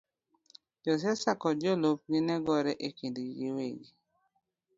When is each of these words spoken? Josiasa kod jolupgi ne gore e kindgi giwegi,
Josiasa 0.83 1.31
kod 1.41 1.55
jolupgi 1.65 2.17
ne 2.27 2.35
gore 2.45 2.73
e 2.87 2.89
kindgi 2.97 3.23
giwegi, 3.37 3.89